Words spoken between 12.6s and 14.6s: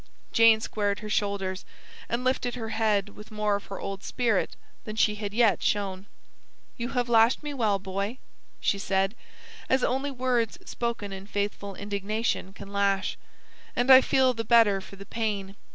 lash. And I feel the